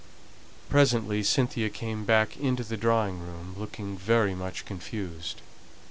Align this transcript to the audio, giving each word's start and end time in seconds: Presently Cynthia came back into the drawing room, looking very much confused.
Presently 0.67 1.21
Cynthia 1.21 1.69
came 1.69 2.05
back 2.05 2.35
into 2.35 2.63
the 2.63 2.75
drawing 2.75 3.19
room, 3.19 3.53
looking 3.59 3.95
very 3.95 4.33
much 4.33 4.65
confused. 4.65 5.41